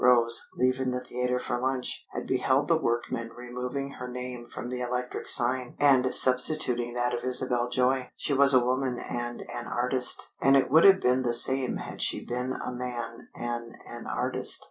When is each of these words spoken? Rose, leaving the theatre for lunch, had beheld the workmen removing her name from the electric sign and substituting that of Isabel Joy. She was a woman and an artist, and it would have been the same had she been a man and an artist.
Rose, 0.03 0.47
leaving 0.55 0.89
the 0.89 0.99
theatre 0.99 1.37
for 1.37 1.59
lunch, 1.59 2.07
had 2.11 2.25
beheld 2.25 2.67
the 2.67 2.75
workmen 2.81 3.29
removing 3.37 3.91
her 3.99 4.07
name 4.07 4.47
from 4.47 4.69
the 4.71 4.81
electric 4.81 5.27
sign 5.27 5.75
and 5.79 6.11
substituting 6.11 6.95
that 6.95 7.13
of 7.13 7.23
Isabel 7.23 7.69
Joy. 7.69 8.09
She 8.15 8.33
was 8.33 8.51
a 8.55 8.65
woman 8.65 8.97
and 8.97 9.41
an 9.43 9.67
artist, 9.67 10.31
and 10.41 10.57
it 10.57 10.71
would 10.71 10.85
have 10.85 11.01
been 11.01 11.21
the 11.21 11.35
same 11.35 11.77
had 11.77 12.01
she 12.01 12.25
been 12.25 12.51
a 12.51 12.71
man 12.71 13.27
and 13.35 13.75
an 13.85 14.07
artist. 14.07 14.59